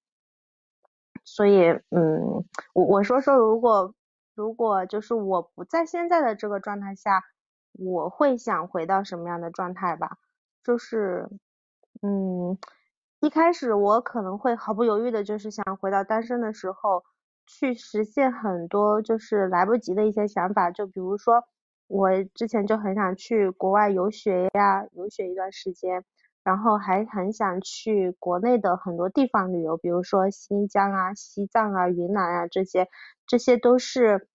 [1.24, 3.92] 所以，嗯，我我说说，如果
[4.36, 7.24] 如果就是我不在现在的这个状态下，
[7.72, 10.18] 我会想回到什么样的状态吧，
[10.62, 11.28] 就是，
[12.02, 12.56] 嗯，
[13.20, 17.02] 一开始我可能会毫不犹豫的，就是想回到单身的时候，
[17.46, 21.42] 去实现很多就是来不及的一些想法，就比如说
[21.86, 26.04] 我之前就很想去国外游学呀，游学一段时间，
[26.42, 32.88] 然后还很想去国内的很多地方旅游，比如说新疆啊、西藏啊、云南啊这些，
[33.26, 34.28] 这些都是。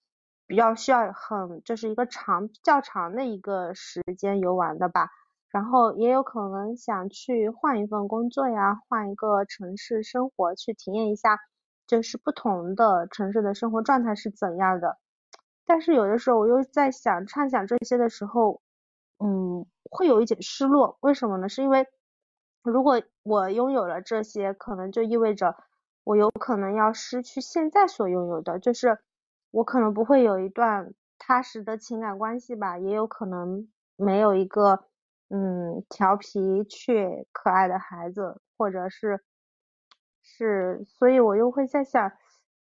[0.48, 5.08] 比较需要很就是一个长较长的一个时间游玩的吧，
[5.52, 11.38] 然后也有可能想去换一份工作呀，换一个城市生活，去体验一下
[11.86, 14.98] 就是不同的城市的生活状态是怎样的。
[15.70, 18.60] 但是有的时候我又在想畅想这些的时候，
[19.20, 20.98] 嗯，会有一点失落。
[21.02, 21.48] 为什么呢？
[21.48, 21.86] 是因为
[22.64, 25.56] 如果我拥有了这些，可能就意味着
[26.04, 28.98] 我有可能要失去现在所拥有的，就是。
[29.52, 34.86] 我可能不会有一段踏实的情感关系吧，也有可能没有一个
[35.30, 39.24] 嗯调皮却可爱的孩子，或者是
[40.22, 42.12] 是，所以我又会在想，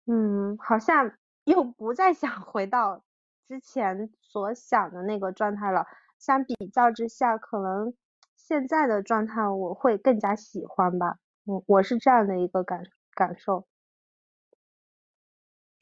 [0.06, 1.12] 嗯，好像
[1.44, 3.02] 又不再想回到
[3.48, 5.86] 之前所想的那个状态了。
[6.18, 7.94] 相比较之下，可能
[8.36, 11.18] 现在的状态我会更加喜欢吧。
[11.44, 13.66] 我我是这样的一个感感受。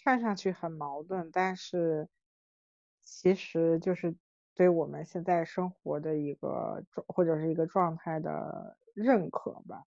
[0.02, 2.08] 看上去很矛盾，但是
[3.02, 4.16] 其实就是
[4.54, 9.84] 对我们现在生活的一个状或者是一个状态的认可吧。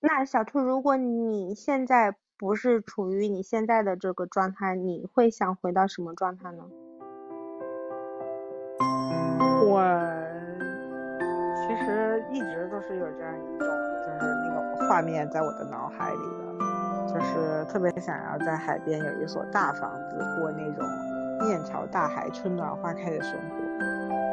[0.00, 6.64] 那小兔，如果你现在不是处于你现在的这个状态，你会想回到什么状态呢？
[9.64, 9.80] 我
[11.54, 16.42] 其实一直都是有这样一种，就是那个画面在我的脑海里的。
[17.06, 20.84] 就是特别想要在海边有一所大房子，过那种
[21.46, 23.56] 面朝大海、春暖花开的生活。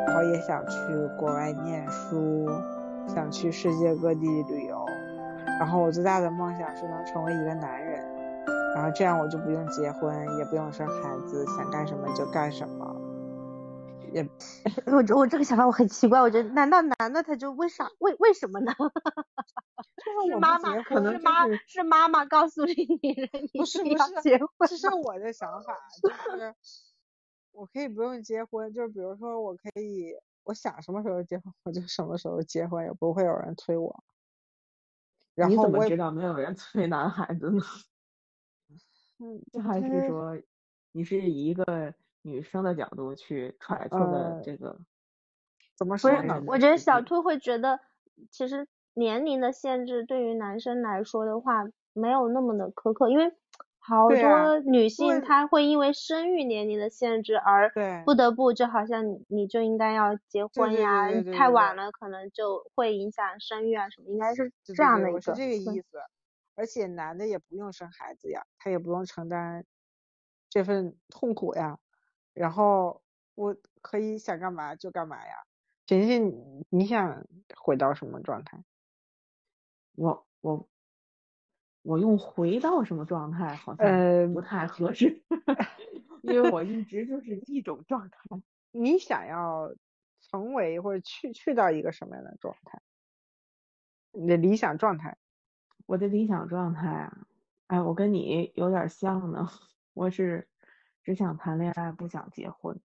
[0.08, 2.50] 然后也想去国外念书，
[3.06, 4.78] 想去世界各地旅游。
[5.60, 8.02] 然后我最大的梦想是能成为一个男人，
[8.75, 12.95] 然后这样我就不用结婚，也不用生孩子，想干什么就干什么。
[14.12, 14.28] 也，
[14.88, 18.73] 我我这个想法我很奇怪，我觉得难道男的他就为啥为为什么呢？
[20.02, 26.56] 是妈妈，可能是妈是妈妈告诉你女人不是不是结婚，这是我的想法，就是
[27.52, 34.04] 我可以不用结婚，就是比如说我可以我想什么时候结婚我就什么时候结婚，也不会有人催我。
[35.39, 37.62] 然后你怎么知道没有人 催男孩子呢？
[39.19, 40.38] 嗯，这还是说
[40.91, 41.93] 你是以一个。
[42.21, 44.78] 女生的角度去揣测的这个，
[45.78, 46.43] 怎么说呢？
[46.47, 47.80] 我觉得小兔会觉得，
[48.30, 53.32] 其实年龄的限制对于男生来说的话，没有那么的苛刻，因为
[53.89, 57.71] 好多女性她会因为生育年龄的限制而
[58.06, 65.21] 不得不，就好像你你就应该要结婚呀，太晚了可能就会影响生育啊什么，应该是这样的一个。
[65.21, 65.97] 是这个意思，
[66.56, 69.65] 而且男的也不用生孩子呀，他也不用承担
[70.49, 71.80] 这份痛苦呀。
[72.34, 73.02] 然后
[73.34, 75.34] 我可以想干嘛就干嘛呀，
[75.88, 77.25] 婷婷，你想
[77.58, 78.63] 回到什么状态？
[79.95, 80.67] 我我
[81.81, 85.21] 我用回到什么状态好像不太合适，
[86.23, 88.19] 因为我一直就是一种状态。
[88.71, 89.73] 你想要
[90.21, 92.81] 成为或者去去到一个什么样的状态？
[94.11, 95.17] 你的理想状态？
[95.85, 97.27] 我的理想状态啊，
[97.67, 99.49] 哎，我跟你有点像呢，
[99.93, 100.47] 我是。
[101.01, 102.79] 只想谈恋爱，不想结婚，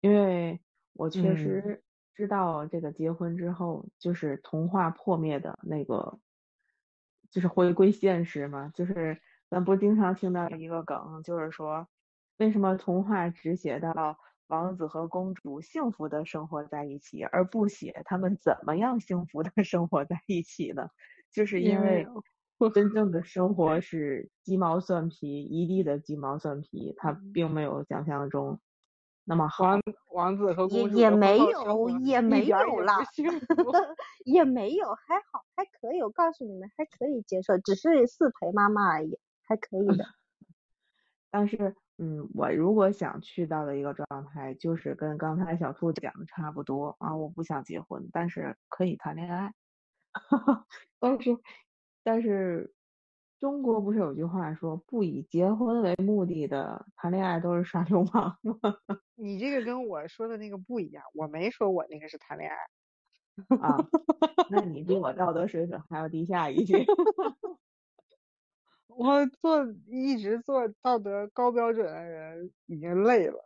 [0.00, 0.60] 因为
[0.92, 6.18] 我确实知道这个结婚之后就是童话破灭的那个，
[7.30, 8.68] 就是回归现实嘛。
[8.74, 11.86] 就是咱不经常听到一个梗，就是说
[12.38, 20.88] 为什么童话只写到王子和公主幸福的生活在一起，而不写他们怎么样幸福的 生活在一起呢？
[21.32, 22.06] 就是因为。
[22.74, 28.60] 真正的生活是鸡毛蒜皮，一地的鸡毛蒜皮，它并没有想象中
[29.30, 29.62] 那么好。
[29.64, 32.98] 王王子和公主也没有，也没有啦，
[34.26, 36.02] 也没有，还好，还可以。
[36.02, 40.04] 我告诉你们，还可以接受，只是四陪妈妈而已，还可以的。
[41.30, 49.54] 但是，嗯，我如果想去到的一个状态，就是跟刚才小兔讲的差不多啊，我不想结婚，但是可以谈恋爱，
[50.98, 51.38] 但是。
[52.02, 52.72] 但是
[53.40, 58.76] 中国不是有句话说不以结婚为目的的谈恋爱都是耍流氓吗？
[59.16, 62.56] 你这个跟我说的那个不一样，我没说我那个是谈恋爱
[63.56, 63.78] 啊。
[64.50, 66.84] 那你比我道德水准还要低下一些。
[68.88, 73.42] 我做一直做道德高标准的人已经累了。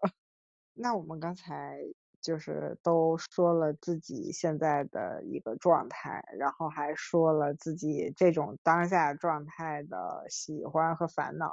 [0.72, 1.78] 那我们刚才
[2.24, 11.52] 就是都说了自己现在的一个状态，然后还说了自己这种当下状态的喜欢和烦恼，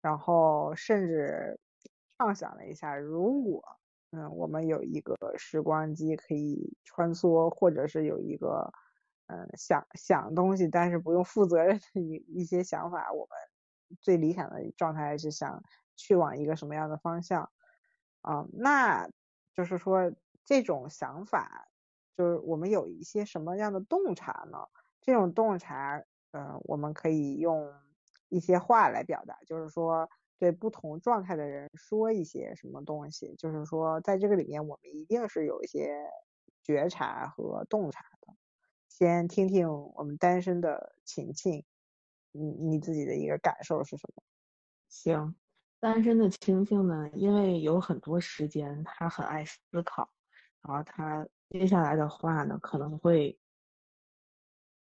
[0.00, 1.58] 然后甚至
[2.16, 3.64] 畅想了一下，如果
[4.12, 8.72] 嗯我们有一个时光机可以穿梭，或者是有一个
[9.26, 15.60] 嗯想想东西但是不用负责任的一一些想法，我们最理想的状态是想
[15.96, 17.50] 去往一个什么样的方向？
[18.22, 19.06] 啊，那
[19.54, 20.12] 就是说
[20.44, 21.68] 这种想法，
[22.16, 24.58] 就是我们有一些什么样的洞察呢？
[25.00, 26.02] 这种洞察，
[26.32, 27.72] 嗯，我们可以用
[28.28, 35.96] 一些话来表达，就是说对不同状态的人说一些什么东西，就是说在这个里面我们一定是有一些
[36.62, 38.34] 觉察和洞察的。
[38.88, 41.64] 先听听我们单身的晴晴，
[42.32, 44.22] 你你自己的一个感受是什么？
[44.88, 45.34] 行。
[45.84, 50.08] 单身的青青呢，因为有很多时间，他很爱思考，
[50.62, 53.38] 然后他接下来的话呢，可能会，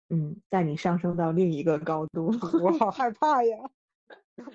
[0.08, 2.32] 嗯，带你上升到另一个高度。
[2.60, 3.70] 我好害怕呀！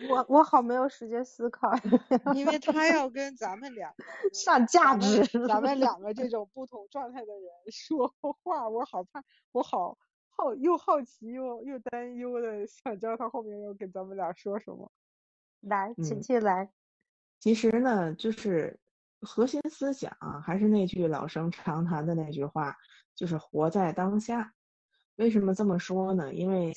[0.10, 1.72] 我我好没有时间思考，
[2.36, 4.04] 因为他要跟咱们两个
[4.36, 8.14] 上价值，咱们两个这种不同状态的人说
[8.44, 9.24] 话，我好怕，
[9.54, 14.92] 我好好又好奇又又担忧的，想知道他后面要跟咱们俩说什么。
[15.64, 16.72] 来，请进来。
[17.40, 18.80] 其实呢，就是
[19.22, 22.78] 核心思想啊还是那句老生常谈的那句话，
[23.16, 24.54] 就是活在当下。
[25.18, 26.34] 为什么这么说呢？
[26.34, 26.74] 因为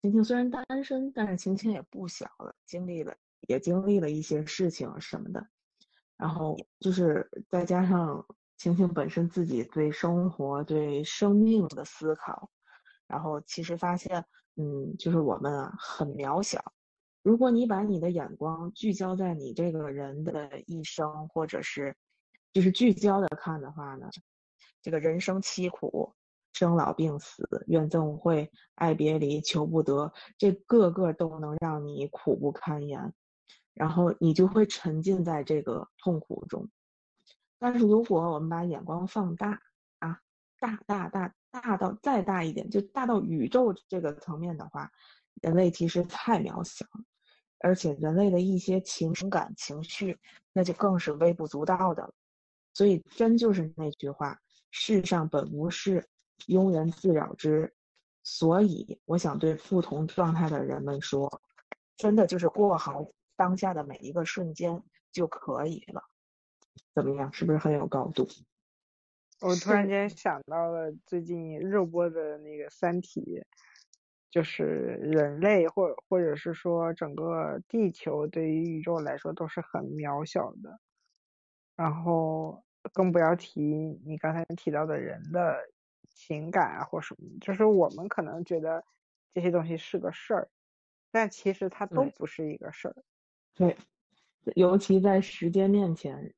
[0.00, 3.14] 晴晴虽然单身，但是晴晴也不小了，经历了
[3.48, 5.46] 也经历了一些事情什么的。
[6.16, 8.24] 然后就是再加上
[8.56, 12.48] 晴晴本身自己对生活、对生命的思考，
[13.06, 14.24] 然后其实发现，
[14.56, 16.72] 嗯，就是我们啊很渺小。
[17.26, 21.92] 如果你把你的眼光聚焦在你这个人的一生，或者是
[22.52, 24.08] 就是聚焦的看的话呢，
[24.80, 26.14] 这个人生凄苦，
[26.52, 33.12] 生老病死，怨憎会，爱别离，求不得，这个个都能让你苦不堪言，
[33.74, 36.70] 然后你就会沉浸在这个痛苦中。
[37.58, 39.60] 但是如果我们把眼光放大
[39.98, 40.20] 啊，
[40.60, 44.88] 大大大大到再大一点，就大到宇宙这个层面的话，
[45.42, 46.86] 人类其实太渺小。
[47.58, 50.18] 而且人类的一些情感情绪，
[50.52, 52.14] 那就更是微不足道的了。
[52.72, 54.38] 所以真就是那句话
[54.70, 56.06] ：“世上本无事，
[56.46, 57.72] 庸人自扰之。”
[58.22, 61.40] 所以我想对不同状态的人们说，
[61.96, 64.82] 真的就是过好当下的每一个瞬间
[65.12, 66.02] 就可以了。
[66.94, 67.32] 怎么样？
[67.32, 68.28] 是不是很有高度？
[69.40, 73.20] 我突然间想到了最近热播的那个《三体》。
[74.36, 80.78] 就是人类，或或者是说整个地球对于宇宙来说都是很渺小的，
[81.74, 82.62] 然后
[82.92, 83.62] 更不要提
[84.04, 85.56] 你刚才提到的人的
[86.10, 88.84] 情感啊或什么，就是我们可能觉得
[89.32, 90.50] 这些东西是个事儿，
[91.10, 92.96] 但其实它都不是一个事儿。
[93.54, 93.74] 对，
[94.54, 96.34] 尤其在时间面前，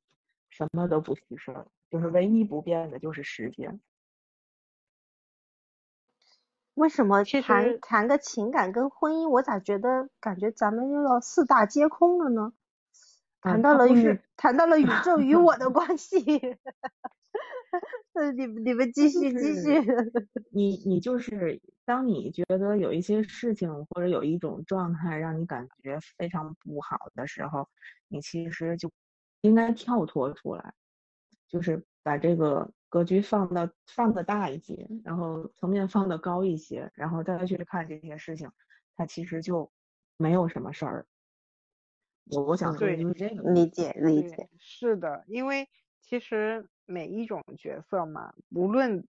[0.50, 3.80] 什么都不是事儿，就是唯一不变的就是时间。
[6.78, 12.52] 为什么谈谈个情感跟婚姻，我咋觉得感觉咱们又要四大皆空了呢？
[13.40, 16.18] 谈到了宇，谈到了宇 宙与我的关系。
[18.36, 19.82] 你你们继续继续。
[20.52, 27.68] 你你就是当你觉得有一些事情或者有一种状态让你感觉非常不好的时候，
[28.06, 28.88] 你其实就
[29.40, 30.74] 应该跳脱出来，
[31.48, 32.70] 就是把这个。
[32.88, 38.50] 格局放的放的大一些，然后层面放的高一些，然后再去看这些事情，
[38.96, 39.70] 它其实就
[40.16, 41.06] 没有什么事儿。
[42.26, 45.68] 我我想说就是这个理解理解是的，因为
[46.00, 49.06] 其实每一种角色嘛，无论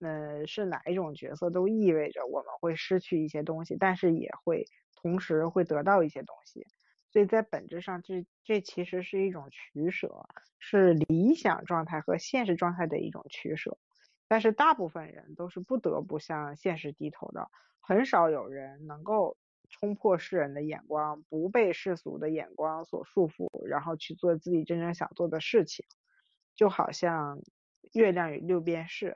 [0.00, 4.64] 呃是哪一种角色，都意味着我们会失去一些东西，但是也会
[4.94, 6.66] 同时会得到一些东西。
[7.14, 10.26] 所以在本质上，这这其实是一种取舍，
[10.58, 13.78] 是理想状态和现实状态的一种取舍。
[14.26, 17.48] 但是大部分人都是不得不向现实低头的，
[17.78, 19.36] 很少有人能够
[19.70, 25.86] 冲破世人的眼光，不被世俗的眼光所束缚，然后去做自己真正想做的事情。
[26.56, 27.38] 就好像
[27.92, 29.10] 《月亮与六便士》，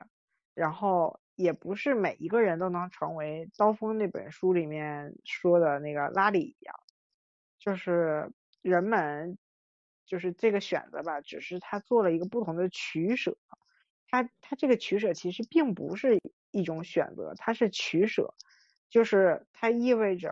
[0.53, 6.73] 然后也不是每一个人都能成为《刀锋》那本书里面说的那个拉里一样。
[7.59, 8.31] 就是
[8.61, 9.37] 人们，
[10.05, 13.37] 就是这个选择吧，只是他做了一个不同的取舍。
[14.07, 16.19] 他他这个取舍其实并不是
[16.51, 18.33] 一种选择，它是取舍，
[18.89, 20.31] 就是它意味着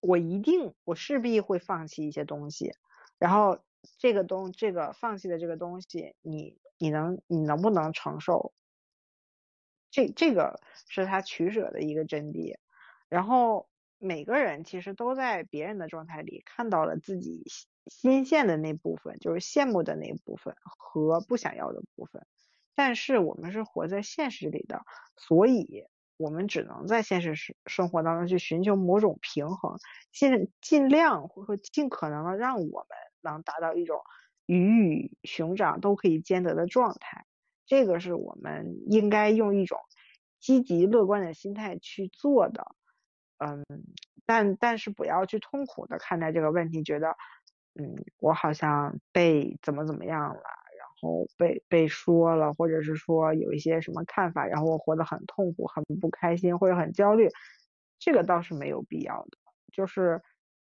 [0.00, 2.72] 我一定我势必会放弃一些东西，
[3.18, 3.58] 然后
[3.98, 8.52] 这个东这个放弃的这个东西，你你能你能不能承受？
[9.90, 12.56] 这这个是他取舍的一个真谛。
[13.08, 13.68] 然后
[13.98, 17.42] 每个人其实都在别人的状态里看到了自己
[17.86, 22.26] 新鲜的那部分，就是羡慕的那部分和不想要的部分。
[22.74, 24.82] 但是我们是活在现实里的，
[25.16, 25.84] 所以
[26.16, 29.76] 我们只能在现实生生活当中去寻求某种平衡，
[30.12, 32.86] 尽尽量或者说尽可能的让我们
[33.20, 34.00] 能达到一种
[34.46, 37.24] 鱼与熊掌都可以兼得的状态。
[37.66, 39.78] 这个是我们应该用一种
[40.38, 42.76] 积极乐观的心态去做的。
[43.38, 43.64] 嗯，
[44.26, 47.16] 但但是不要去痛苦的看待这个问题，觉得
[47.74, 50.42] 嗯，我好像被怎么怎么样了。
[51.00, 57.28] 然后被被说了，或者是说有一些什么看法，然后我活得很痛苦、很不开心或者很焦虑，
[58.00, 59.38] 这个倒是没有必要的。
[59.72, 60.20] 就是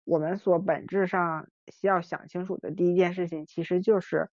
[0.05, 4.31] 我们所本质上需要想清楚的第一件事情，其实就是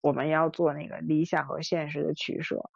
[0.00, 2.70] 我们要做那个理想和现实的取舍。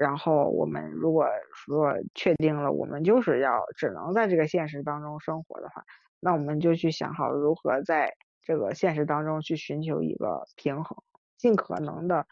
[0.00, 5.84] 然后我们如果说确定了我们就是要只能在这个现实当中生活的话，
[6.20, 10.96] 那我们就去想好如何在这个现实当中去寻求一个平衡。
[11.36, 12.26] 尽可能的，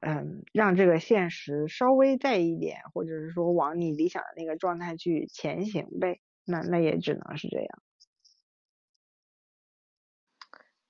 [0.00, 6.20] 嗯，让这个现实稍微在一点，或者是说往你理想的那个状态去前行呗。
[6.44, 7.68] 那那也只能是这样。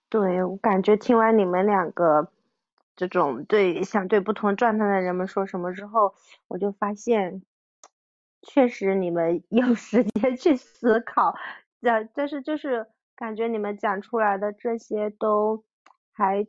[0.09, 2.31] 对我感觉听完你们两个
[2.97, 6.15] 这种对想对不同状态的人们说什么之后，
[6.49, 7.43] 我就发现，
[8.43, 11.35] 确实你们 有时间去思考，
[11.81, 15.65] 但但是就是感觉你们讲出来的这些都
[16.13, 16.47] 还。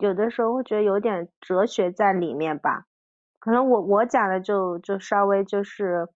[0.00, 2.86] 有的时候会觉得有点哲学在里面吧，
[3.40, 6.08] 可能我我讲的就就稍微就是，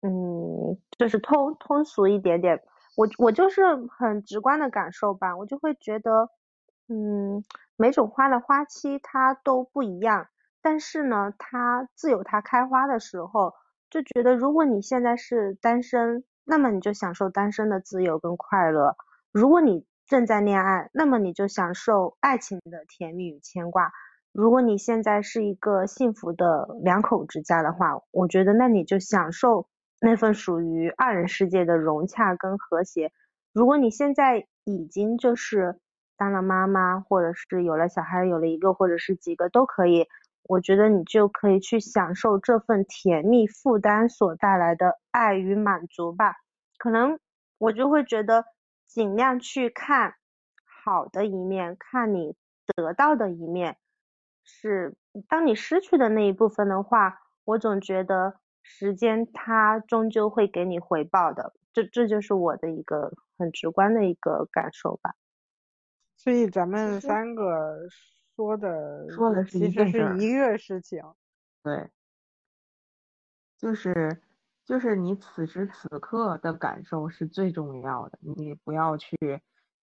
[0.00, 2.60] 嗯，就是通通俗一点点。
[2.96, 6.30] 我我就是很直观的感受吧，我就会觉得，
[6.88, 7.44] 嗯，
[7.82, 10.28] 每种花的花期它都不一样，
[10.62, 13.54] 但是呢，它自有它开花的时候。
[13.90, 18.94] 就觉得如果你现在是单身，那么你就享受单身的自由跟快乐。
[19.32, 23.90] 如果你正在恋爱，那么你就享受爱情的甜蜜与牵挂。
[24.30, 29.66] 如果你现在是一个幸福的两口之家的话，我觉得那你就享受
[30.00, 33.10] 那份属于二人世界的融洽跟和谐。
[33.52, 35.80] 如果你现在已经就是
[36.16, 40.08] 当了妈妈，或者是有了小孩，有了一个或者是几个都可以，
[40.42, 46.36] 我觉得你就可以去享受这份甜蜜负担所带来的爱与满足吧。
[46.78, 47.18] 可能
[47.58, 48.44] 我就会觉得。
[48.84, 50.16] 尽量去看
[50.84, 52.36] 好的一面，看你
[52.76, 53.78] 得到的一面。
[54.44, 54.94] 是
[55.30, 61.54] 当你失去的那一部分的话，我总觉得时间它终究会给你回报的。
[61.72, 65.14] 这这就是我的一个很直观的一个感受吧。
[66.22, 67.88] 所以咱们三个
[68.36, 71.02] 说的说的是其实是一个事情。
[71.62, 71.90] 对，
[73.58, 74.22] 就是。
[74.64, 79.16] 就是你此时此刻的感受是最重要的，你不要去，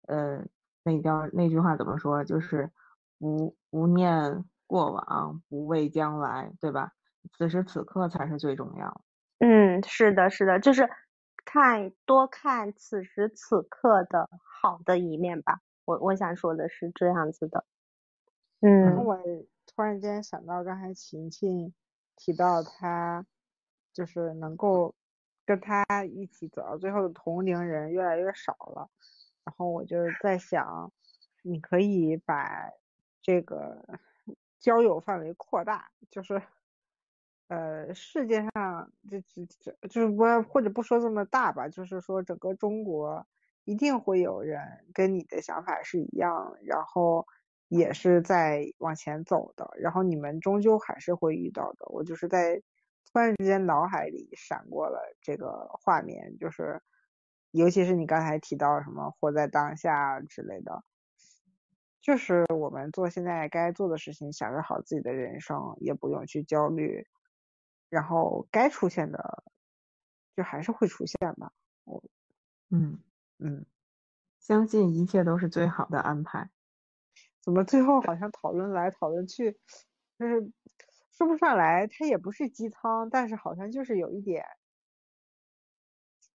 [0.06, 0.44] 呃，
[0.84, 2.22] 那叫那句话怎么说？
[2.22, 2.70] 就是
[3.18, 6.92] 不不念过往，不畏将来，对吧？
[7.32, 9.00] 此时此刻才是最重要。
[9.38, 10.90] 嗯，是的，是的，就是
[11.46, 15.60] 看多看此时此刻的好的一面吧。
[15.86, 17.64] 我我想说的是这样子的。
[18.60, 19.02] 嗯。
[19.02, 19.18] 我
[19.64, 21.72] 突然间想到刚才晴晴
[22.14, 23.24] 提到他。
[23.96, 24.94] 就是能够
[25.46, 28.90] 跟他一起走到最后的同龄人越来越少了，
[29.42, 30.92] 然后我就在想，
[31.40, 32.70] 你可以把
[33.22, 33.82] 这个
[34.60, 36.42] 交友范围扩大，就是
[37.48, 43.26] 呃世界上这这这就是不或者不说这么大吧，就是说整个中国
[43.66, 47.26] 一定会有人跟你的想法是一样，然后
[47.68, 51.84] 也是在往前走的，然后你们终究还是会遇到的。
[51.90, 52.62] 我就是在。
[53.12, 56.82] 突然之间，脑海里闪过了这个画面，就是，
[57.50, 60.84] 尤其是你刚才提到什么活在当下之类的，
[62.02, 67.06] 就是我们做现在该做的事情，享受好自己的人生，也不用去焦虑，
[67.88, 69.44] 然后该出现的，
[70.36, 71.52] 就还是会出现吧。
[71.84, 72.02] 我，
[72.70, 72.98] 嗯
[73.38, 73.66] 嗯，
[74.40, 76.50] 相信一切都是最好的安排。
[77.40, 79.58] 怎么最后好像讨论来讨论去，
[80.18, 80.52] 就是。
[81.12, 84.44] 说不上来，它也不是鸡汤，但是好像就是有一点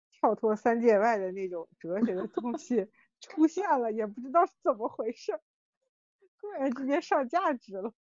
[0.10, 2.90] 跳脱三界外的那种哲学的东西
[3.22, 5.40] 出现了，也不知道是怎么回事，
[6.40, 7.94] 突然之间上价值了。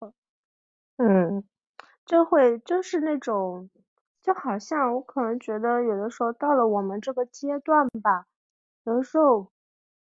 [0.95, 1.43] 嗯，
[2.05, 3.69] 就会就是那种，
[4.21, 8.25] 就好像我可能觉得有的时候到了我们这个阶段吧，
[8.89, 9.51] 有的时候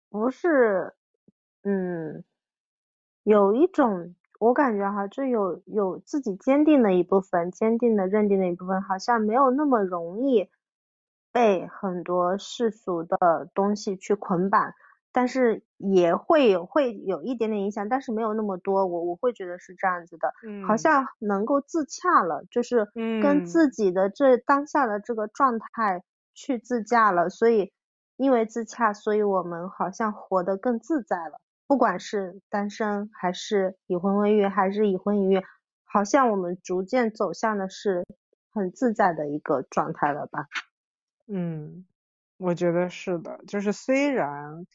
[0.08, 0.94] 不是，
[1.64, 2.24] 嗯，
[3.24, 10.48] 有一种我感觉哈，就有有自己坚定的一部分，坚定的认定的一部分，好像没有那么容易
[11.30, 14.72] 被很多世俗的东西去捆绑。
[15.12, 20.32] 但是也会有会有一点点影响，但是没有那么多，我我会觉得是这样子的，
[20.64, 22.88] 好像能够自洽了，就是
[23.20, 27.72] 跟自己的这当下的这个状态去自洽了，所以
[28.20, 35.42] 因为自洽，所以我们好像活得更自在了，不管是单身还是已婚未育还是已婚已育，
[35.84, 38.06] 好像我们逐渐走向的是
[38.50, 40.46] 很自在的一个状态了吧？
[41.26, 41.86] 嗯，
[42.36, 44.66] 我觉得是的，就是虽然。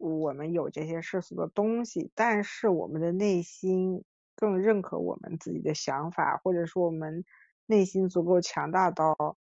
[0.00, 4.04] 我们有这些世俗的东西，但是我们的内心
[4.36, 7.24] 更认可我们自己的想法，或者说我们
[7.66, 9.36] 内心足够强大到，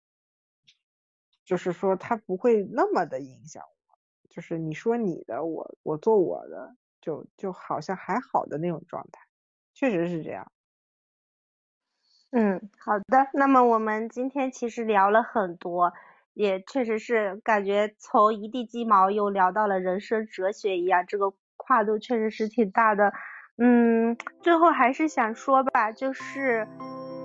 [1.45, 3.97] 就是说他不会那么的影响我，
[4.29, 9.21] 就是你说你的，我我做我的，就就好像还好的那种状态，
[9.73, 10.51] 确实是这样。
[12.31, 15.93] 嗯，好的，那么我们今天其实聊了很多。
[16.33, 23.13] 也确实是感觉从一地鸡毛又聊到了人生哲学一样，这个跨度确实是挺大的。
[23.57, 26.67] 嗯，最后还是想说吧，就是，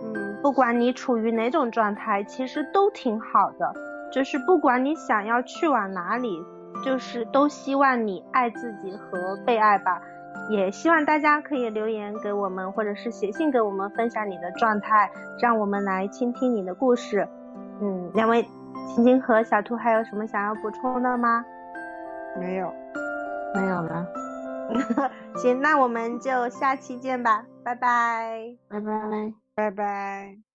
[0.04, 3.89] 嗯，不管你处于哪种状态，其实都挺好的。
[4.10, 6.42] 就是不管你想要去往哪里，
[6.84, 10.00] 就是都希望你爱自己和被爱吧。
[10.48, 17.28] 也希望大家可以留言给我们，或者是写信给我们，分享你的状态，让我们来倾听你的故事。
[17.80, 18.44] 嗯，两位。
[18.86, 21.44] 青青和小兔还有什么想要补充的吗？
[22.36, 22.72] 没有，
[23.54, 24.06] 没有了。
[25.36, 30.49] 行，那我们就下期见吧，拜拜，拜拜，拜拜。